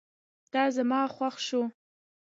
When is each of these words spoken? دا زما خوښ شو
دا 0.53 0.63
زما 0.75 1.01
خوښ 1.15 1.35
شو 1.47 1.61